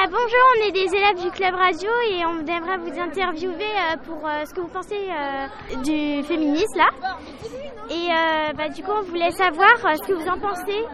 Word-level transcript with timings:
Bah 0.00 0.06
bonjour, 0.06 0.40
on 0.56 0.66
est 0.66 0.72
des 0.72 0.96
élèves 0.96 1.22
du 1.22 1.30
club 1.30 1.54
radio 1.54 1.90
et 2.10 2.24
on 2.24 2.38
aimerait 2.46 2.78
vous 2.78 2.98
interviewer 2.98 3.52
euh, 3.52 3.96
pour 4.06 4.26
euh, 4.26 4.46
ce 4.46 4.54
que 4.54 4.62
vous 4.62 4.68
pensez 4.68 4.96
euh, 4.96 5.76
du 5.82 6.22
féminisme 6.24 6.78
là. 6.78 6.88
Et 7.90 8.08
bah, 8.56 8.70
du 8.70 8.82
coup, 8.82 8.92
on 8.92 9.02
voulait 9.02 9.32
savoir 9.32 9.68
ce 9.78 10.06
que 10.06 10.14
vous 10.14 10.26
en 10.26 10.38
pensez 10.38 10.86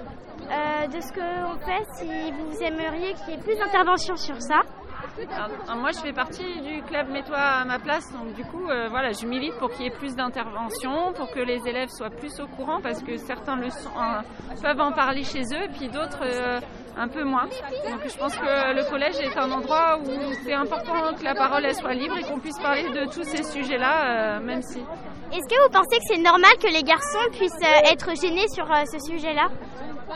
de 0.88 1.00
ce 1.00 1.12
qu'on 1.12 1.58
fait, 1.58 1.84
si 1.98 2.32
vous 2.32 2.62
aimeriez 2.62 3.14
qu'il 3.14 3.34
y 3.34 3.36
ait 3.36 3.42
plus 3.42 3.56
d'interventions 3.56 4.16
sur 4.16 4.40
ça. 4.42 4.62
Alors, 5.30 5.76
moi, 5.76 5.90
je 5.92 5.98
fais 5.98 6.12
partie 6.12 6.60
du 6.62 6.82
club 6.82 7.08
Mets-toi 7.10 7.36
à 7.36 7.64
ma 7.64 7.78
place, 7.78 8.10
donc 8.12 8.34
du 8.34 8.44
coup, 8.44 8.64
voilà, 8.64 9.12
je 9.12 9.26
milite 9.26 9.56
pour 9.58 9.70
qu'il 9.70 9.84
y 9.84 9.88
ait 9.88 9.96
plus 9.98 10.16
d'interventions, 10.16 11.12
pour 11.12 11.30
que 11.30 11.40
les 11.40 11.60
élèves 11.68 11.90
soient 11.90 12.10
plus 12.10 12.40
au 12.40 12.46
courant, 12.46 12.80
parce 12.80 13.02
que 13.02 13.16
certains 13.18 13.56
peuvent 14.62 14.80
en 14.80 14.92
parler 14.92 15.22
chez 15.22 15.42
eux, 15.42 15.68
puis 15.78 15.88
d'autres 15.88 16.24
un 16.96 17.08
peu 17.08 17.24
moins. 17.24 17.44
Donc, 17.44 18.00
je 18.06 18.16
pense 18.16 18.34
que 18.36 18.74
le 18.74 18.88
collège 18.88 19.16
est 19.20 19.36
un 19.36 19.50
endroit 19.50 19.98
où 19.98 20.10
c'est 20.44 20.54
important 20.54 21.14
que 21.18 21.24
la 21.24 21.34
parole 21.34 21.66
soit 21.74 21.94
libre 21.94 22.16
et 22.18 22.22
qu'on 22.22 22.38
puisse 22.38 22.58
parler 22.58 22.88
de 22.88 23.04
tous 23.12 23.24
ces 23.24 23.42
sujets-là, 23.42 24.36
euh, 24.36 24.40
même 24.40 24.62
si. 24.62 24.78
Est-ce 25.32 25.48
que 25.48 25.62
vous 25.62 25.70
pensez 25.70 25.98
que 25.98 26.04
c'est 26.08 26.22
normal 26.22 26.52
que 26.62 26.72
les 26.72 26.82
garçons 26.82 27.18
puissent 27.32 27.52
être 27.90 28.14
gênés 28.20 28.48
sur 28.48 28.66
ce 28.66 28.98
sujet-là? 29.10 29.48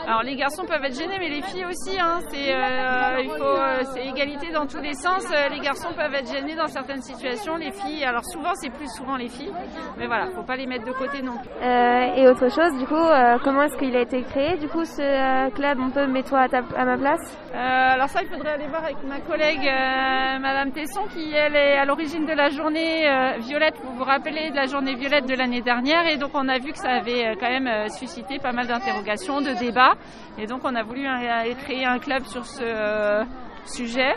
Alors 0.07 0.23
les 0.23 0.35
garçons 0.35 0.65
peuvent 0.65 0.83
être 0.83 0.97
gênés, 0.97 1.17
mais 1.19 1.29
les 1.29 1.41
filles 1.41 1.65
aussi. 1.65 1.99
Hein, 1.99 2.19
c'est 2.31 2.53
euh, 2.53 3.21
il 3.21 3.29
faut, 3.29 3.43
euh, 3.43 3.83
c'est 3.93 4.05
égalité 4.07 4.51
dans 4.51 4.65
tous 4.65 4.79
les 4.79 4.93
sens. 4.93 5.25
Euh, 5.31 5.49
les 5.49 5.59
garçons 5.59 5.89
peuvent 5.95 6.13
être 6.13 6.31
gênés 6.31 6.55
dans 6.55 6.67
certaines 6.67 7.01
situations. 7.01 7.55
Les 7.55 7.71
filles, 7.71 8.03
alors 8.03 8.25
souvent 8.25 8.53
c'est 8.55 8.71
plus 8.71 8.89
souvent 8.95 9.15
les 9.15 9.27
filles, 9.27 9.53
mais 9.97 10.07
voilà, 10.07 10.27
faut 10.35 10.43
pas 10.43 10.55
les 10.55 10.65
mettre 10.65 10.85
de 10.85 10.91
côté 10.91 11.21
non 11.21 11.37
plus. 11.37 11.49
et 11.61 12.27
autre 12.27 12.49
chose, 12.49 12.77
du 12.77 12.85
coup, 12.85 13.05
comment 13.43 13.63
est-ce 13.63 13.77
qu'il 13.77 13.95
a 13.95 14.01
été 14.01 14.23
créé 14.23 14.57
Du 14.57 14.67
coup, 14.67 14.83
ce 14.85 15.49
club, 15.51 15.79
on 15.79 15.91
peut 15.91 16.07
mets-toi 16.07 16.47
à, 16.75 16.85
ma 16.85 16.97
place 16.97 17.37
Alors 17.53 18.09
ça, 18.09 18.21
il 18.23 18.29
faudrait 18.29 18.53
aller 18.53 18.67
voir 18.67 18.83
avec 18.83 18.97
ma 19.03 19.19
collègue 19.19 19.69
Madame 20.41 20.71
Tesson, 20.71 21.01
qui 21.13 21.33
elle 21.33 21.55
est 21.55 21.77
à 21.77 21.85
l'origine 21.85 22.25
de 22.25 22.33
la 22.33 22.49
journée 22.49 23.07
violette. 23.39 23.75
Vous 23.83 23.95
vous 23.97 24.03
rappelez 24.03 24.49
de 24.49 24.55
la 24.55 24.65
journée 24.65 24.95
violette 24.95 25.27
de 25.27 25.35
l'année 25.35 25.61
dernière, 25.61 26.07
et 26.07 26.17
donc 26.17 26.31
on 26.33 26.47
a 26.47 26.57
vu 26.57 26.71
que 26.71 26.79
ça 26.79 26.89
avait 26.89 27.35
quand 27.39 27.49
même 27.49 27.89
suscité 27.89 28.39
pas 28.39 28.51
mal 28.51 28.67
d'interrogations, 28.67 29.41
de 29.41 29.53
débats. 29.59 29.90
Et 30.37 30.45
donc 30.45 30.61
on 30.63 30.75
a 30.75 30.83
voulu 30.83 31.05
créer 31.59 31.85
un 31.85 31.99
club 31.99 32.23
sur 32.25 32.45
ce 32.45 32.63
euh, 32.63 33.23
sujet. 33.65 34.13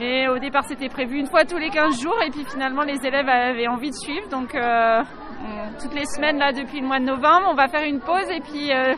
Et 0.00 0.28
au 0.28 0.38
départ 0.38 0.64
c'était 0.68 0.88
prévu 0.88 1.18
une 1.18 1.26
fois 1.26 1.44
tous 1.44 1.56
les 1.56 1.70
15 1.70 2.00
jours 2.00 2.16
et 2.26 2.30
puis 2.30 2.44
finalement 2.44 2.82
les 2.82 3.04
élèves 3.04 3.28
avaient 3.28 3.68
envie 3.68 3.90
de 3.90 3.94
suivre. 3.94 4.28
Donc 4.28 4.54
euh, 4.54 5.02
toutes 5.80 5.94
les 5.94 6.04
semaines 6.04 6.38
là 6.38 6.52
depuis 6.52 6.80
le 6.80 6.86
mois 6.86 6.98
de 6.98 7.04
novembre 7.04 7.48
on 7.50 7.54
va 7.54 7.68
faire 7.68 7.84
une 7.84 8.00
pause 8.00 8.28
et 8.30 8.40
puis 8.40 8.72
euh, 8.72 8.94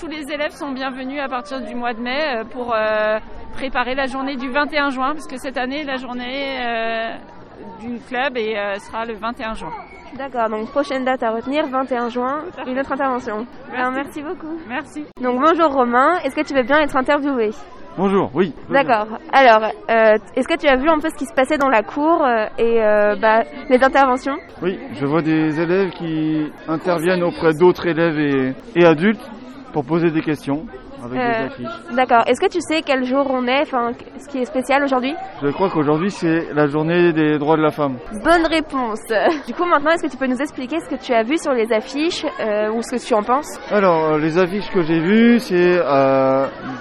tous 0.00 0.06
les 0.06 0.32
élèves 0.32 0.52
sont 0.52 0.72
bienvenus 0.72 1.20
à 1.20 1.28
partir 1.28 1.60
du 1.60 1.74
mois 1.74 1.92
de 1.92 2.00
mai 2.00 2.42
pour 2.52 2.74
préparer 3.52 3.94
la 3.94 4.06
journée 4.06 4.36
du 4.36 4.48
21 4.48 4.90
juin 4.90 5.12
parce 5.12 5.26
que 5.26 5.36
cette 5.36 5.58
année 5.58 5.84
la 5.84 5.96
journée 5.96 6.58
du 7.80 7.98
club 8.08 8.38
sera 8.78 9.04
le 9.04 9.14
21 9.14 9.54
juin. 9.54 9.72
D'accord, 10.16 10.48
donc 10.50 10.68
prochaine 10.70 11.04
date 11.04 11.22
à 11.22 11.30
retenir, 11.30 11.66
21 11.68 12.08
juin, 12.08 12.42
une 12.66 12.78
autre 12.78 12.92
intervention. 12.92 13.46
Merci, 13.70 13.92
merci 13.94 14.22
beaucoup. 14.22 14.58
Merci. 14.68 15.04
Donc 15.22 15.40
bonjour 15.40 15.72
Romain, 15.72 16.18
est-ce 16.24 16.34
que 16.34 16.42
tu 16.46 16.54
veux 16.54 16.62
bien 16.64 16.80
être 16.80 16.96
interviewé? 16.96 17.50
Bonjour, 17.96 18.30
oui. 18.34 18.54
D'accord. 18.70 19.06
Alors, 19.32 19.64
euh, 19.90 20.16
est-ce 20.36 20.46
que 20.48 20.56
tu 20.56 20.66
as 20.68 20.76
vu 20.76 20.88
un 20.88 21.00
peu 21.00 21.08
ce 21.10 21.16
qui 21.16 21.26
se 21.26 21.34
passait 21.34 21.58
dans 21.58 21.68
la 21.68 21.82
cour 21.82 22.24
euh, 22.24 22.46
et 22.56 22.82
euh, 22.82 23.16
bah, 23.16 23.42
les 23.68 23.82
interventions? 23.82 24.36
Oui, 24.62 24.78
je 24.94 25.04
vois 25.06 25.22
des 25.22 25.60
élèves 25.60 25.90
qui 25.90 26.46
interviennent 26.68 27.24
auprès 27.24 27.52
d'autres 27.52 27.86
élèves 27.86 28.18
et, 28.18 28.54
et 28.76 28.84
adultes 28.84 29.28
pour 29.72 29.84
poser 29.84 30.10
des 30.10 30.22
questions 30.22 30.66
euh. 31.04 31.94
D'accord. 31.94 32.22
Est-ce 32.26 32.40
que 32.40 32.50
tu 32.50 32.60
sais 32.60 32.82
quel 32.82 33.04
jour 33.04 33.26
on 33.30 33.46
est, 33.46 33.62
enfin, 33.62 33.92
ce 34.18 34.28
qui 34.28 34.38
est 34.38 34.44
spécial 34.44 34.82
aujourd'hui? 34.84 35.14
Je 35.42 35.48
crois 35.48 35.70
qu'aujourd'hui 35.70 36.10
c'est 36.10 36.52
la 36.54 36.66
journée 36.66 37.12
des 37.12 37.38
droits 37.38 37.56
de 37.56 37.62
la 37.62 37.70
femme. 37.70 37.96
Bonne 38.24 38.46
réponse. 38.46 39.00
Du 39.46 39.54
coup, 39.54 39.64
maintenant, 39.64 39.90
est-ce 39.90 40.04
que 40.04 40.10
tu 40.10 40.16
peux 40.16 40.26
nous 40.26 40.40
expliquer 40.40 40.78
ce 40.80 40.88
que 40.88 41.00
tu 41.00 41.12
as 41.12 41.22
vu 41.22 41.36
sur 41.38 41.52
les 41.52 41.72
affiches 41.72 42.24
euh, 42.40 42.70
ou 42.70 42.82
ce 42.82 42.96
que 42.96 43.04
tu 43.04 43.14
en 43.14 43.22
penses? 43.22 43.58
Alors, 43.70 44.12
euh, 44.12 44.18
les 44.18 44.38
affiches 44.38 44.70
que 44.70 44.82
j'ai 44.82 45.00
vues, 45.00 45.38
c'est 45.38 45.80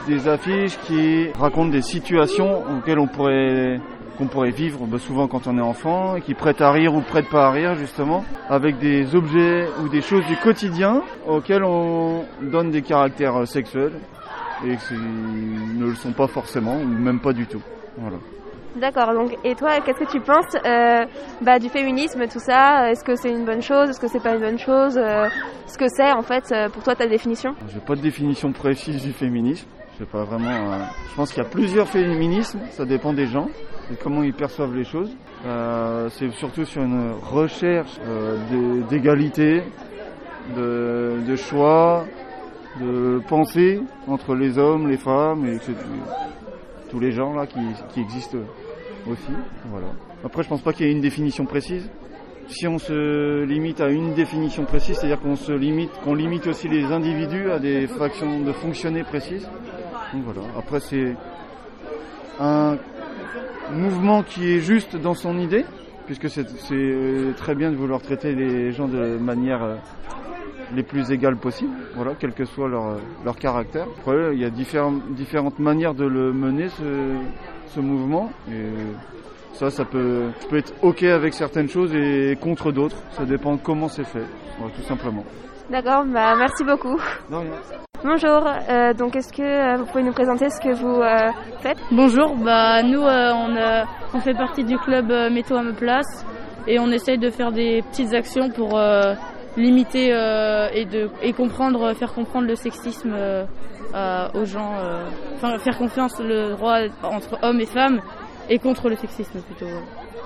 des 0.07 0.27
affiches 0.27 0.77
qui 0.79 1.29
racontent 1.39 1.69
des 1.69 1.81
situations 1.81 2.63
auxquelles 2.77 2.99
on 2.99 3.07
pourrait 3.07 3.79
qu'on 4.19 4.27
pourrait 4.27 4.51
vivre 4.51 4.85
bah, 4.85 4.97
souvent 4.99 5.27
quand 5.27 5.47
on 5.47 5.57
est 5.57 5.61
enfant 5.61 6.17
et 6.17 6.21
qui 6.21 6.33
prête 6.33 6.59
à 6.61 6.71
rire 6.71 6.93
ou 6.93 6.99
prête 7.01 7.29
pas 7.29 7.47
à 7.47 7.51
rire 7.51 7.73
justement, 7.75 8.25
avec 8.49 8.77
des 8.77 9.15
objets 9.15 9.65
ou 9.81 9.87
des 9.87 10.01
choses 10.01 10.25
du 10.27 10.35
quotidien 10.35 11.01
auxquelles 11.25 11.63
on 11.63 12.25
donne 12.41 12.69
des 12.69 12.81
caractères 12.81 13.47
sexuels 13.47 13.93
et 14.65 14.75
qui 14.75 14.93
ne 14.93 15.85
le 15.85 15.95
sont 15.95 16.11
pas 16.11 16.27
forcément 16.27 16.75
ou 16.75 16.85
même 16.85 17.21
pas 17.21 17.31
du 17.31 17.47
tout. 17.47 17.61
Voilà. 17.97 18.17
D'accord, 18.75 19.13
donc 19.13 19.35
et 19.43 19.55
toi, 19.55 19.79
qu'est-ce 19.83 19.99
que 19.99 20.11
tu 20.11 20.19
penses 20.19 20.55
euh, 20.63 21.05
bah, 21.41 21.57
du 21.57 21.69
féminisme, 21.69 22.27
tout 22.27 22.39
ça? 22.39 22.91
Est-ce 22.91 23.03
que 23.03 23.15
c'est 23.15 23.31
une 23.31 23.43
bonne 23.45 23.63
chose? 23.63 23.89
Est-ce 23.89 23.99
que 23.99 24.07
c'est 24.07 24.21
pas 24.21 24.35
une 24.35 24.41
bonne 24.41 24.59
chose? 24.59 24.95
Euh, 24.97 25.27
Ce 25.65 25.77
que 25.77 25.87
c'est 25.87 26.11
en 26.11 26.21
fait 26.21 26.51
euh, 26.51 26.69
pour 26.69 26.83
toi 26.83 26.93
ta 26.93 27.07
définition? 27.07 27.55
J'ai 27.67 27.79
pas 27.79 27.95
de 27.95 28.01
définition 28.01 28.51
précise 28.51 29.01
du 29.01 29.11
féminisme. 29.11 29.67
Je 29.99 30.05
pas 30.05 30.23
vraiment. 30.23 30.79
je 31.09 31.15
pense 31.15 31.33
qu'il 31.33 31.43
y 31.43 31.45
a 31.45 31.49
plusieurs 31.49 31.87
féminismes, 31.89 32.59
ça 32.71 32.85
dépend 32.85 33.11
des 33.11 33.25
gens 33.25 33.49
et 33.91 33.95
comment 33.95 34.23
ils 34.23 34.33
perçoivent 34.33 34.73
les 34.73 34.85
choses. 34.85 35.13
Euh, 35.45 36.07
c'est 36.11 36.31
surtout 36.31 36.63
sur 36.63 36.81
une 36.83 37.11
recherche 37.21 37.99
euh, 38.05 38.83
d'égalité, 38.89 39.61
de, 40.55 41.35
choix, 41.35 42.05
de 42.79 43.21
pensée 43.27 43.81
entre 44.07 44.35
les 44.35 44.57
hommes, 44.57 44.87
les 44.87 44.97
femmes 44.97 45.45
et 45.45 45.57
tous 46.89 46.99
les 46.99 47.11
gens 47.11 47.33
là 47.33 47.45
qui, 47.45 47.59
qui 47.93 47.99
existent 47.99 48.37
aussi. 49.05 49.33
Voilà. 49.69 49.87
Après, 50.23 50.43
je 50.43 50.49
pense 50.49 50.61
pas 50.61 50.71
qu'il 50.71 50.85
y 50.85 50.89
ait 50.89 50.93
une 50.93 51.01
définition 51.01 51.45
précise. 51.45 51.89
Si 52.47 52.67
on 52.67 52.79
se 52.79 53.43
limite 53.43 53.79
à 53.79 53.89
une 53.89 54.13
définition 54.13 54.65
précise, 54.65 54.97
c'est-à-dire 54.97 55.19
qu'on 55.19 55.35
se 55.35 55.51
limite, 55.51 55.91
qu'on 56.03 56.15
limite 56.15 56.47
aussi 56.47 56.67
les 56.67 56.85
individus 56.85 57.51
à 57.51 57.59
des 57.59 57.85
fractions 57.85 58.39
de 58.39 58.51
fonctionner 58.51 59.03
précises. 59.03 59.47
Donc 60.13 60.23
voilà. 60.23 60.41
Après, 60.57 60.79
c'est 60.79 61.15
un 62.39 62.77
mouvement 63.71 64.23
qui 64.23 64.53
est 64.53 64.59
juste 64.59 64.95
dans 64.95 65.13
son 65.13 65.37
idée, 65.37 65.65
puisque 66.05 66.29
c'est 66.29 66.45
euh, 66.71 67.33
très 67.37 67.55
bien 67.55 67.71
de 67.71 67.75
vouloir 67.75 68.01
traiter 68.01 68.33
les 68.33 68.71
gens 68.71 68.87
de 68.87 69.17
manière 69.17 69.63
euh, 69.63 69.75
les 70.73 70.83
plus 70.83 71.11
égales 71.11 71.37
possible, 71.37 71.73
voilà, 71.95 72.13
quel 72.19 72.33
que 72.33 72.45
soit 72.45 72.67
leur, 72.67 72.97
leur 73.25 73.35
caractère. 73.35 73.87
Après, 73.99 74.33
il 74.33 74.39
y 74.39 74.45
a 74.45 74.49
différentes, 74.49 75.01
différentes 75.13 75.59
manières 75.59 75.93
de 75.93 76.05
le 76.05 76.31
mener, 76.31 76.69
ce, 76.69 77.15
ce 77.67 77.79
mouvement. 77.79 78.31
Et 78.51 78.65
ça, 79.53 79.69
ça 79.69 79.85
peut, 79.85 80.29
peut 80.49 80.57
être 80.57 80.73
OK 80.81 81.03
avec 81.03 81.33
certaines 81.33 81.69
choses 81.69 81.93
et 81.93 82.37
contre 82.39 82.71
d'autres. 82.71 82.97
Ça 83.11 83.25
dépend 83.25 83.57
comment 83.57 83.87
c'est 83.87 84.05
fait, 84.05 84.25
tout 84.75 84.83
simplement. 84.83 85.25
D'accord, 85.69 86.05
bah, 86.05 86.35
merci 86.37 86.63
beaucoup. 86.63 86.99
Bonjour, 88.01 88.47
euh, 88.47 88.93
donc 88.93 89.17
est-ce 89.17 89.33
que 89.33 89.41
euh, 89.41 89.75
vous 89.75 89.85
pouvez 89.85 90.03
nous 90.03 90.13
présenter 90.13 90.49
ce 90.49 90.61
que 90.61 90.73
vous 90.73 91.01
euh, 91.01 91.31
faites 91.59 91.77
Bonjour, 91.91 92.33
bah 92.37 92.81
nous 92.81 93.01
on, 93.01 94.19
fait 94.21 94.33
partie 94.33 94.63
du 94.63 94.77
club 94.77 95.07
Métaux 95.29 95.57
à 95.57 95.63
ma 95.63 95.73
place 95.73 96.25
et 96.65 96.79
on 96.79 96.89
essaye 96.91 97.17
de 97.17 97.29
faire 97.29 97.51
des 97.51 97.81
petites 97.81 98.13
actions 98.13 98.49
pour 98.51 98.79
limiter 99.57 100.07
et, 100.07 100.85
de, 100.85 101.09
et 101.21 101.33
comprendre, 101.33 101.93
faire 101.93 102.13
comprendre 102.13 102.47
le 102.47 102.55
sexisme 102.55 103.13
aux 103.13 104.45
gens, 104.45 104.75
enfin 105.35 105.57
faire 105.57 105.77
confiance 105.77 106.21
le 106.21 106.51
droit 106.51 106.77
entre 107.03 107.37
hommes 107.41 107.59
et 107.59 107.65
femmes 107.65 107.99
et 108.49 108.59
contre 108.59 108.87
le 108.87 108.95
sexisme 108.95 109.41
plutôt. 109.41 109.73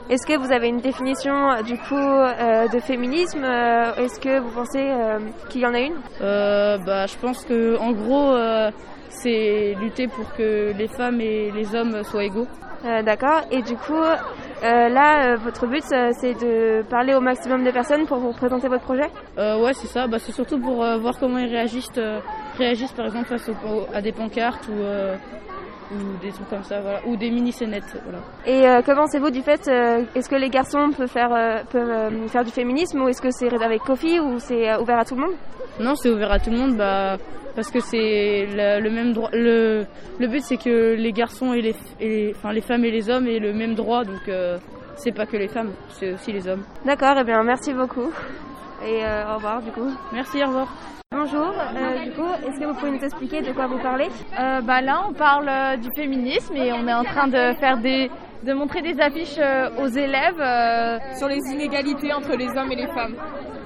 Est-ce 0.10 0.28
que 0.28 0.38
vous 0.38 0.52
avez 0.52 0.68
une 0.68 0.82
définition 0.82 1.34
euh, 1.50 1.62
du 1.62 1.78
coup 1.78 1.96
euh, 1.96 2.68
de 2.68 2.80
féminisme 2.80 3.44
euh, 3.44 3.96
Est-ce 3.96 4.20
que 4.20 4.40
vous 4.40 4.52
pensez 4.52 4.92
qu'il 5.50 5.62
y 5.62 5.66
en 5.66 5.74
a 5.74 5.80
une? 5.80 5.96
Bah, 6.20 7.06
Je 7.06 7.18
pense 7.18 7.46
que 7.46 7.78
en 7.78 7.92
gros, 7.94 8.36
c'est 9.10 9.76
lutter 9.80 10.08
pour 10.08 10.34
que 10.36 10.74
les 10.78 10.88
femmes 10.88 11.22
et 11.22 11.52
les 11.52 11.74
hommes 11.74 12.04
soient 12.04 12.26
égaux. 12.26 12.48
D'accord. 12.84 13.42
Et 13.50 13.62
du 13.62 13.76
coup, 13.76 14.02
là, 14.62 15.36
votre 15.38 15.68
but, 15.68 15.84
c'est 15.84 16.34
de 16.34 16.84
parler 16.90 17.14
au 17.16 17.22
maximum 17.22 17.64
de 17.64 17.72
personnes 17.72 18.06
pour 18.06 18.18
vous 18.18 18.34
présenter 18.34 18.68
votre 18.68 18.84
projet? 18.84 19.10
Ouais, 19.38 19.74
c'est 19.74 19.88
ça. 19.88 20.08
Bah, 20.08 20.20
c'est 20.20 20.34
surtout 20.34 20.60
pour 20.60 20.76
voir 21.00 21.18
comment 21.20 21.38
ils 21.38 21.50
réagissent, 21.50 22.00
réagissent 22.58 22.92
par 22.92 23.06
exemple 23.06 23.38
face 23.38 23.50
à 23.94 24.02
des 24.02 24.12
pancartes 24.12 24.68
ou 24.68 24.84
ou 25.92 26.18
des 26.22 26.32
trucs 26.32 26.50
comme 26.50 26.64
ça, 26.64 26.80
voilà, 26.82 27.00
ou 27.06 27.16
des 27.16 27.30
mini 27.30 27.52
scénettes, 27.52 27.98
voilà. 28.04 28.20
Et 28.46 28.68
euh, 28.68 28.82
que 28.82 28.92
pensez-vous 28.94 29.30
du 29.30 29.42
fait, 29.42 29.68
euh, 29.68 30.04
est-ce 30.16 30.30
que 30.30 30.36
les 30.36 30.50
garçons 30.50 30.92
peuvent 30.96 31.08
faire, 31.08 31.34
euh, 31.34 31.64
peuvent 31.72 32.28
faire 32.30 32.44
du 32.44 32.52
féminisme 32.52 33.02
ou 33.02 33.08
est-ce 33.08 33.22
que 33.22 33.32
c'est 33.32 33.48
réservé 33.48 33.80
qu'aux 33.80 33.96
filles 33.96 34.20
ou 34.20 34.40
c'est 34.40 34.76
ouvert 34.78 35.00
à 35.00 35.06
tout 35.06 35.16
le 35.16 35.22
monde? 35.22 35.36
Non, 35.80 35.96
c'est 35.96 36.10
ouvert 36.10 36.32
à 36.32 36.40
tout 36.40 36.52
le 36.52 36.58
monde, 36.58 36.78
bah 36.78 37.18
parce 37.56 37.70
que 37.70 37.80
c'est 37.80 38.48
le 38.48 38.90
même 38.90 39.14
droit. 39.14 39.30
Le, 39.32 39.86
le 40.20 40.28
but 40.28 40.42
c'est 40.42 40.58
que 40.58 40.96
les 40.96 41.12
garçons 41.12 41.54
et 41.54 41.62
les, 41.62 42.34
enfin 42.36 42.52
les 42.52 42.62
femmes 42.62 42.84
et 42.86 42.92
les 42.92 43.10
hommes 43.10 43.28
aient 43.28 43.40
le 43.40 43.54
même 43.54 43.76
droit, 43.76 44.04
donc 44.04 44.30
c'est 44.96 45.12
pas 45.12 45.26
que 45.26 45.38
les 45.38 45.48
femmes, 45.48 45.72
c'est 45.90 46.14
aussi 46.14 46.32
les 46.32 46.48
hommes. 46.48 46.64
D'accord, 46.86 47.18
et 47.18 47.22
eh 47.22 47.24
bien 47.24 47.44
merci 47.44 47.74
beaucoup. 47.74 48.12
Et 48.86 49.04
euh, 49.06 49.32
au 49.32 49.36
revoir 49.36 49.62
du 49.62 49.72
coup. 49.72 49.90
Merci, 50.12 50.44
au 50.44 50.48
revoir. 50.48 50.68
Bonjour, 51.12 51.54
euh, 51.54 52.04
du 52.04 52.12
coup, 52.12 52.28
est-ce 52.46 52.60
que 52.60 52.66
vous 52.66 52.74
pouvez 52.74 52.92
nous 52.92 53.04
expliquer 53.04 53.42
de 53.42 53.52
quoi 53.54 53.68
vous 53.68 53.78
parlez? 53.78 54.10
Euh, 54.40 54.62
bah 54.62 54.82
là, 54.82 55.04
on 55.08 55.14
parle 55.14 55.80
du 55.80 55.88
féminisme 55.96 56.56
et 56.56 56.74
on 56.74 56.88
est 56.88 56.94
en 56.94 57.04
train 57.04 57.28
de 57.28 57.54
faire 57.60 57.78
des, 57.78 58.10
de 58.44 58.54
montrer 58.54 58.82
des 58.82 59.00
affiches 59.00 59.40
aux 59.80 59.88
élèves 59.88 60.44
sur 61.16 61.28
les 61.28 61.40
inégalités 61.52 62.12
entre 62.14 62.36
les 62.36 62.50
hommes 62.58 62.72
et 62.72 62.76
les 62.76 62.88
femmes. 62.88 63.16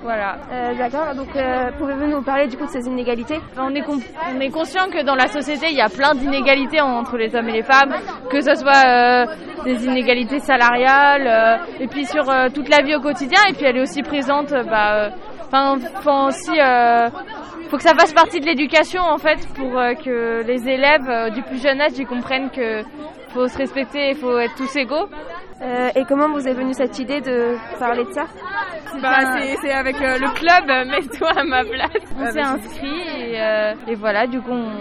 Voilà. 0.04 0.38
D'accord, 0.78 1.16
donc 1.16 1.30
pouvez-vous 1.78 2.08
nous 2.08 2.22
parler 2.22 2.48
du 2.48 2.58
coup 2.58 2.66
de 2.66 2.70
ces 2.70 2.86
inégalités? 2.86 3.40
On 3.58 3.74
est, 3.74 3.84
on 3.88 4.40
est 4.42 4.52
conscient 4.52 4.90
que 4.90 5.04
dans 5.04 5.16
la 5.16 5.28
société, 5.28 5.68
il 5.70 5.78
y 5.78 5.82
a 5.82 5.90
plein 5.90 6.14
d'inégalités 6.14 6.82
entre 6.82 7.18
les 7.18 7.34
hommes 7.34 7.48
et 7.48 7.54
les 7.54 7.64
femmes, 7.64 7.96
que 8.30 8.42
ce 8.42 8.56
soit 8.56 9.26
des 9.64 9.86
inégalités 9.86 10.40
salariales, 10.40 11.28
euh, 11.28 11.84
et 11.84 11.88
puis 11.88 12.06
sur 12.06 12.30
euh, 12.30 12.48
toute 12.54 12.70
la 12.70 12.82
vie 12.84 12.96
au 12.96 13.02
quotidien, 13.02 13.40
et 13.50 13.54
puis 13.54 13.66
elle 13.66 13.78
est 13.78 13.82
aussi 13.82 14.02
présente, 14.04 14.52
euh, 14.54 14.64
bah, 14.64 15.10
enfin, 15.46 15.78
faut 16.02 16.28
aussi, 16.28 16.60
euh, 16.60 17.10
faut 17.70 17.78
que 17.78 17.84
ça 17.84 17.94
fasse 17.96 18.14
partie 18.14 18.40
de 18.40 18.46
l'éducation 18.46 19.02
en 19.02 19.18
fait, 19.18 19.48
pour 19.56 19.78
euh, 19.78 19.94
que 19.94 20.44
les 20.46 20.68
élèves 20.70 21.10
euh, 21.10 21.30
du 21.30 21.42
plus 21.44 21.62
jeune 21.62 21.82
âge 21.82 21.92
ils 21.98 22.06
comprennent 22.08 22.50
que 22.50 22.82
faut 23.34 23.48
se 23.48 23.58
respecter, 23.58 24.10
il 24.12 24.16
faut 24.16 24.38
être 24.40 24.56
tous 24.56 24.76
égaux. 24.78 25.08
Euh, 25.62 25.90
Et 25.96 26.04
comment 26.08 26.30
vous 26.30 26.48
est 26.48 26.54
venue 26.54 26.74
cette 26.74 27.00
idée 27.00 27.20
de 27.20 27.56
parler 27.80 28.04
de 28.06 28.12
ça? 28.12 28.26
Bah, 29.02 29.40
c'est 29.62 29.72
avec 29.72 29.96
euh, 30.02 30.18
le 30.20 30.30
club 30.34 30.66
Mets-toi 30.88 31.30
à 31.36 31.44
ma 31.44 31.64
place. 31.64 31.90
On 32.16 32.26
s'est 32.32 32.40
inscrit 32.42 33.02
et, 33.20 33.42
euh, 33.42 33.74
et 33.88 33.96
voilà, 33.96 34.28
du 34.28 34.40
coup, 34.40 34.52
on, 34.52 34.72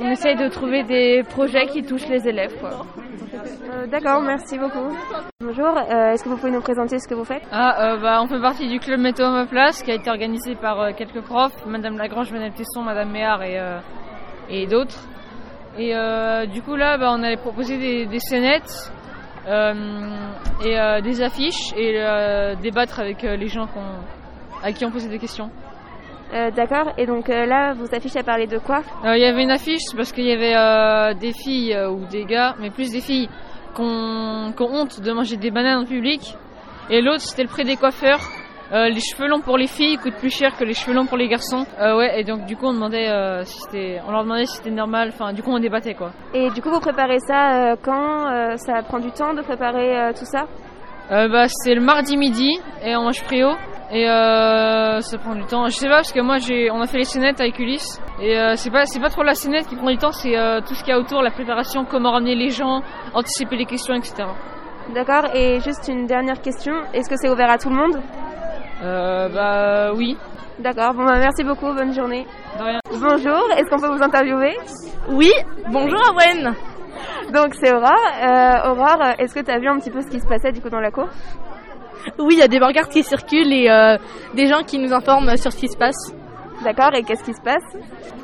on 0.00 0.10
essaye 0.10 0.36
de 0.36 0.48
trouver 0.48 0.82
des 0.84 1.22
projets 1.28 1.66
qui 1.66 1.82
touchent 1.82 2.08
les 2.08 2.26
élèves. 2.28 2.54
Quoi. 2.60 2.86
Euh, 3.34 3.86
D'accord, 3.86 4.22
merci 4.22 4.58
beaucoup. 4.58 4.94
Bonjour, 5.40 5.66
euh, 5.76 6.12
est-ce 6.12 6.24
que 6.24 6.28
vous 6.28 6.36
pouvez 6.36 6.52
nous 6.52 6.60
présenter 6.60 6.98
ce 6.98 7.08
que 7.08 7.14
vous 7.14 7.24
faites? 7.24 7.42
Ah, 7.52 7.92
euh, 7.94 7.96
bah, 7.98 8.20
on 8.22 8.26
fait 8.28 8.40
partie 8.40 8.68
du 8.68 8.78
club 8.80 9.00
Météo 9.00 9.26
à 9.26 9.30
ma 9.30 9.46
place 9.46 9.82
qui 9.82 9.90
a 9.90 9.94
été 9.94 10.10
organisé 10.10 10.54
par 10.54 10.80
euh, 10.80 10.90
quelques 10.96 11.20
profs, 11.22 11.64
Madame 11.66 11.96
Lagrange, 11.98 12.32
Madame 12.32 12.52
Tesson, 12.52 12.82
Madame 12.82 13.10
Méard 13.10 13.42
et, 13.42 13.58
euh, 13.58 13.78
et 14.48 14.66
d'autres. 14.66 14.98
Et 15.78 15.94
euh, 15.94 16.46
du 16.46 16.62
coup 16.62 16.76
là, 16.76 16.96
bah, 16.98 17.10
on 17.12 17.22
allait 17.22 17.36
proposer 17.36 17.78
des, 17.78 18.06
des 18.06 18.18
scénettes 18.18 18.92
euh, 19.46 19.74
et 20.64 20.78
euh, 20.78 21.00
des 21.00 21.22
affiches 21.22 21.72
et 21.76 21.94
euh, 22.00 22.54
débattre 22.56 23.00
avec 23.00 23.22
euh, 23.24 23.36
les 23.36 23.48
gens 23.48 23.66
qu'on- 23.66 24.64
à 24.66 24.72
qui 24.72 24.84
on 24.84 24.90
posait 24.90 25.08
des 25.08 25.18
questions. 25.20 25.50
Euh, 26.34 26.50
D'accord, 26.50 26.92
et 26.98 27.06
donc 27.06 27.30
euh, 27.30 27.46
là, 27.46 27.72
vos 27.72 27.86
affiches 27.94 28.16
à 28.16 28.22
parler 28.22 28.46
de 28.46 28.58
quoi 28.58 28.80
Euh, 29.04 29.16
Il 29.16 29.22
y 29.22 29.24
avait 29.24 29.42
une 29.42 29.50
affiche 29.50 29.80
parce 29.96 30.12
qu'il 30.12 30.24
y 30.26 30.32
avait 30.32 31.14
des 31.14 31.32
filles 31.32 31.76
ou 31.90 32.04
des 32.06 32.24
gars, 32.24 32.54
mais 32.60 32.70
plus 32.70 32.90
des 32.90 33.00
filles, 33.00 33.28
qui 33.74 33.82
ont 33.82 34.52
honte 34.58 35.00
de 35.00 35.12
manger 35.12 35.36
des 35.36 35.50
bananes 35.50 35.82
en 35.82 35.86
public. 35.86 36.34
Et 36.90 37.00
l'autre, 37.00 37.20
c'était 37.20 37.42
le 37.44 37.48
prix 37.48 37.64
des 37.64 37.76
coiffeurs. 37.76 38.20
Les 38.70 39.00
cheveux 39.00 39.28
longs 39.28 39.40
pour 39.40 39.56
les 39.56 39.66
filles 39.66 39.96
coûtent 39.96 40.16
plus 40.18 40.28
cher 40.34 40.54
que 40.58 40.64
les 40.64 40.74
cheveux 40.74 40.94
longs 40.94 41.06
pour 41.06 41.16
les 41.16 41.28
garçons. 41.28 41.64
Ouais, 41.80 42.20
et 42.20 42.24
donc 42.24 42.44
du 42.44 42.56
coup, 42.56 42.66
on 42.66 42.74
demandait 42.74 43.08
si 43.44 43.64
on 44.06 44.10
leur 44.10 44.24
demandait 44.24 44.44
si 44.46 44.56
c'était 44.56 44.70
normal. 44.70 45.10
Enfin, 45.14 45.32
du 45.32 45.42
coup, 45.42 45.50
on 45.50 45.58
débattait 45.58 45.94
quoi. 45.94 46.10
Et 46.34 46.50
du 46.50 46.60
coup, 46.60 46.70
vous 46.70 46.80
préparez 46.80 47.18
ça 47.20 47.74
quand 47.82 48.56
Ça 48.56 48.82
prend 48.82 48.98
du 48.98 49.10
temps 49.12 49.32
de 49.32 49.40
préparer 49.42 50.12
tout 50.18 50.26
ça? 50.26 50.46
Euh, 51.10 51.26
bah, 51.28 51.46
c'est 51.48 51.74
le 51.74 51.80
mardi 51.80 52.18
midi 52.18 52.50
et 52.84 52.94
on 52.94 53.04
mange 53.04 53.22
préau. 53.24 53.52
Et 53.90 54.08
euh, 54.08 55.00
ça 55.00 55.16
prend 55.18 55.34
du 55.34 55.44
temps. 55.44 55.66
Je 55.68 55.74
sais 55.74 55.88
pas 55.88 55.96
parce 55.96 56.12
que 56.12 56.20
moi 56.20 56.38
j'ai, 56.38 56.70
on 56.70 56.80
a 56.80 56.86
fait 56.86 56.98
les 56.98 57.04
scénettes 57.04 57.40
avec 57.40 57.58
Ulysse 57.58 58.00
et 58.20 58.38
euh, 58.38 58.52
c'est 58.56 58.70
pas, 58.70 58.84
c'est 58.84 59.00
pas 59.00 59.08
trop 59.08 59.22
la 59.22 59.34
scénette 59.34 59.66
qui 59.66 59.76
prend 59.76 59.90
du 59.90 59.96
temps, 59.96 60.12
c'est 60.12 60.36
euh, 60.36 60.60
tout 60.60 60.74
ce 60.74 60.84
qu'il 60.84 60.92
y 60.92 60.96
a 60.96 60.98
autour, 60.98 61.22
la 61.22 61.30
préparation, 61.30 61.84
comment 61.86 62.12
ramener 62.12 62.34
les 62.34 62.50
gens, 62.50 62.82
anticiper 63.14 63.56
les 63.56 63.64
questions, 63.64 63.94
etc. 63.94 64.24
D'accord, 64.94 65.34
et 65.34 65.60
juste 65.60 65.88
une 65.88 66.06
dernière 66.06 66.40
question, 66.40 66.72
est-ce 66.92 67.08
que 67.08 67.16
c'est 67.16 67.30
ouvert 67.30 67.50
à 67.50 67.56
tout 67.58 67.70
le 67.70 67.76
monde? 67.76 68.00
Euh, 68.82 69.28
bah 69.30 69.92
oui, 69.96 70.16
D'accord, 70.58 70.92
bon 70.92 71.04
bah 71.04 71.18
merci 71.18 71.44
beaucoup, 71.44 71.72
bonne 71.72 71.94
journée. 71.94 72.26
de 72.58 72.62
rien. 72.64 72.80
Bonjour, 72.90 73.50
est-ce 73.56 73.70
qu'on 73.70 73.78
peut 73.80 73.94
vous 73.96 74.02
interviewer? 74.02 74.56
Oui, 75.08 75.30
bonjour 75.70 76.00
Awen. 76.10 76.52
Donc 77.32 77.54
c'est 77.60 77.72
Aurore. 77.72 77.92
Euh, 78.22 78.70
Aurore, 78.70 79.14
est-ce 79.18 79.34
que 79.34 79.40
tu 79.40 79.50
as 79.50 79.58
vu 79.58 79.68
un 79.68 79.78
petit 79.78 79.90
peu 79.90 80.00
ce 80.00 80.08
qui 80.08 80.18
se 80.20 80.26
passait 80.26 80.50
du 80.52 80.60
coup 80.60 80.68
dans 80.68 80.80
la 80.80 80.90
cour? 80.90 81.06
Oui, 82.18 82.34
il 82.34 82.38
y 82.38 82.42
a 82.42 82.48
des 82.48 82.60
pancartes 82.60 82.92
qui 82.92 83.02
circulent 83.02 83.52
et 83.52 83.70
euh, 83.70 83.96
des 84.34 84.46
gens 84.46 84.62
qui 84.62 84.78
nous 84.78 84.92
informent 84.92 85.36
sur 85.36 85.52
ce 85.52 85.58
qui 85.58 85.68
se 85.68 85.76
passe. 85.76 86.12
D'accord, 86.64 86.90
et 86.94 87.02
qu'est-ce 87.02 87.22
qui 87.24 87.34
se 87.34 87.40
passe? 87.42 87.62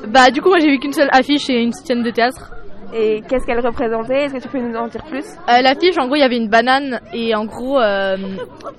Bah 0.09 0.31
du 0.31 0.43
coup 0.43 0.49
moi 0.49 0.59
j'ai 0.59 0.69
vu 0.69 0.79
qu'une 0.79 0.93
seule 0.93 1.09
affiche 1.13 1.49
et 1.51 1.63
une 1.63 1.73
scène 1.73 2.03
de 2.03 2.11
théâtre. 2.11 2.51
Et 2.97 3.23
qu'est-ce 3.29 3.45
qu'elle 3.47 3.59
représentait? 3.65 4.25
Est-ce 4.25 4.35
que 4.35 4.39
tu 4.41 4.49
peux 4.49 4.59
nous 4.59 4.77
en 4.77 4.87
dire 4.87 5.03
plus? 5.05 5.25
Euh, 5.49 5.63
l'affiche 5.63 5.97
en 5.99 6.07
gros 6.07 6.17
il 6.17 6.21
y 6.21 6.23
avait 6.23 6.37
une 6.37 6.49
banane 6.49 7.01
et 7.13 7.35
en 7.35 7.45
gros 7.45 7.81
euh, 7.81 8.17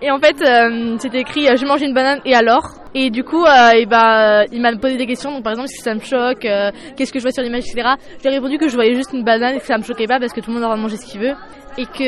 et 0.01 0.11
en 0.11 0.19
fait 0.19 0.41
euh, 0.41 0.95
c'était 0.99 1.19
écrit 1.19 1.47
je 1.57 1.65
mange 1.65 1.81
une 1.81 1.93
banane 1.93 2.19
et 2.25 2.33
alors 2.35 2.69
et 2.93 3.09
du 3.09 3.23
coup 3.23 3.45
et 3.45 3.85
bah 3.85 4.45
il 4.51 4.61
m'a 4.61 4.75
posé 4.77 4.95
des 4.95 5.05
questions 5.05 5.31
donc 5.31 5.43
par 5.43 5.53
exemple 5.53 5.69
si 5.69 5.81
ça 5.81 5.93
me 5.93 5.99
choque 5.99 6.47
qu'est-ce 6.95 7.11
que 7.11 7.19
je 7.19 7.23
vois 7.23 7.31
sur 7.31 7.43
l'image 7.43 7.63
etc. 7.67 7.89
Je 8.19 8.23
lui 8.23 8.29
ai 8.29 8.37
répondu 8.37 8.57
que 8.57 8.69
je 8.69 8.75
voyais 8.75 8.93
juste 8.93 9.11
une 9.13 9.23
banane 9.23 9.55
et 9.55 9.59
que 9.59 9.65
ça 9.65 9.77
me 9.77 9.83
choquait 9.83 10.07
pas 10.07 10.19
parce 10.19 10.31
que 10.31 10.39
tout 10.39 10.49
le 10.49 10.55
monde 10.55 10.65
aura 10.65 10.77
mangé 10.77 10.95
ce 10.97 11.05
qu'il 11.05 11.19
veut 11.21 11.33
et 11.77 11.85
que 11.85 12.03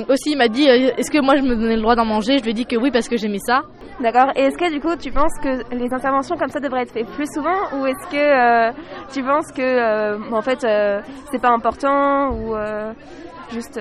euh, 0.00 0.04
aussi 0.08 0.30
il 0.32 0.36
m'a 0.36 0.48
dit 0.48 0.68
euh, 0.68 0.90
est-ce 0.96 1.10
que 1.10 1.18
moi 1.20 1.36
je 1.36 1.42
me 1.42 1.54
donnais 1.56 1.76
le 1.76 1.82
droit 1.82 1.94
d'en 1.96 2.04
manger? 2.04 2.38
Je 2.38 2.44
lui 2.44 2.50
ai 2.50 2.54
dit 2.54 2.66
que 2.66 2.76
oui 2.76 2.90
parce 2.90 3.08
que 3.08 3.16
j'aimais 3.16 3.38
ça 3.46 3.62
D'accord, 4.00 4.30
et 4.36 4.42
est-ce 4.42 4.58
que 4.58 4.70
du 4.70 4.78
coup 4.80 4.94
tu 4.96 5.10
penses 5.10 5.32
que 5.42 5.74
les 5.74 5.92
interventions 5.92 6.36
comme 6.36 6.50
ça 6.50 6.60
devraient 6.60 6.82
être 6.82 6.92
faites 6.92 7.08
plus 7.12 7.26
souvent? 7.32 7.56
Ou 7.78 7.86
est-ce 7.86 8.06
que 8.10 8.16
euh, 8.16 8.72
tu 9.12 9.22
penses 9.22 9.50
que 9.52 10.32
en 10.34 10.42
fait 10.42 10.60
c'est 11.30 11.40
pas 11.40 11.50
important? 11.50 12.30
Ou 12.32 12.54
juste... 13.52 13.80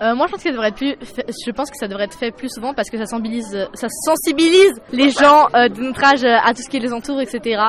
moi, 0.00 0.26
je 0.26 0.32
pense 0.32 0.42
que 0.42 0.48
ça 0.48 0.50
devrait 0.52 0.68
être 0.68 0.76
plus. 0.76 0.96
fait- 1.02 1.26
Je 1.46 1.50
pense 1.50 1.70
que 1.70 1.76
ça 1.76 1.86
devrait 1.88 2.04
être 2.04 2.16
fait 2.18 2.30
plus 2.30 2.48
souvent 2.48 2.72
parce 2.72 2.88
que 2.88 2.96
ça 2.96 3.04
sensibilise, 3.04 3.68
ça 3.74 3.88
sensibilise 4.06 4.80
les 4.92 5.10
gens 5.10 5.48
de 5.52 5.82
notre 5.82 6.02
âge 6.04 6.24
à 6.24 6.54
tout 6.54 6.62
ce 6.62 6.70
qui 6.70 6.78
les 6.78 6.92
entoure, 6.94 7.20
etc. 7.20 7.60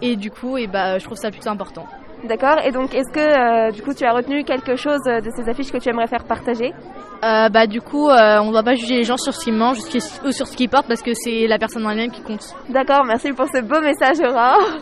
Et 0.00 0.16
du 0.16 0.30
coup, 0.30 0.56
et 0.56 0.66
bah, 0.66 0.96
je 0.98 1.04
trouve 1.04 1.18
ça 1.18 1.30
plutôt 1.30 1.50
important. 1.50 1.84
D'accord, 2.24 2.56
et 2.64 2.72
donc 2.72 2.94
est-ce 2.94 3.12
que 3.12 3.20
euh, 3.68 3.70
du 3.70 3.80
coup 3.82 3.94
tu 3.94 4.04
as 4.04 4.12
retenu 4.12 4.42
quelque 4.44 4.74
chose 4.76 5.00
euh, 5.06 5.20
de 5.20 5.30
ces 5.30 5.48
affiches 5.48 5.70
que 5.70 5.78
tu 5.78 5.88
aimerais 5.88 6.08
faire 6.08 6.24
partager? 6.24 6.72
Euh, 7.24 7.48
bah, 7.48 7.66
du 7.66 7.80
coup, 7.80 8.08
euh, 8.08 8.38
on 8.40 8.52
doit 8.52 8.62
pas 8.62 8.74
juger 8.74 8.96
les 8.96 9.02
gens 9.02 9.16
sur 9.16 9.34
ce 9.34 9.44
qu'ils 9.44 9.54
mangent 9.54 9.78
ou 10.24 10.30
sur 10.32 10.46
ce 10.46 10.56
qu'ils 10.56 10.68
portent 10.68 10.86
parce 10.86 11.02
que 11.02 11.14
c'est 11.14 11.46
la 11.46 11.58
personne 11.58 11.84
en 11.84 11.90
elle-même 11.90 12.10
qui 12.10 12.22
compte. 12.22 12.54
D'accord, 12.68 13.04
merci 13.04 13.32
pour 13.32 13.46
ce 13.46 13.60
beau 13.60 13.80
message 13.80 14.20
Aurore. 14.20 14.68